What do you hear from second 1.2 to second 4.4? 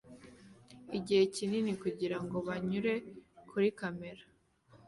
kinini kugirango bamwenyure kuri kamera